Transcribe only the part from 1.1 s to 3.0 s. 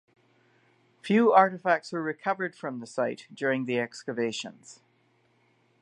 artifacts were recovered from the